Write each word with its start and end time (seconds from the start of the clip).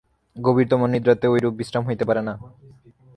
গভীরতম 0.35 0.81
নিদ্রাতেও 0.93 1.31
ঐরূপ 1.33 1.53
বিশ্রাম 1.59 1.83
পাইতে 1.87 2.03
পার 2.07 2.17
না। 2.27 2.33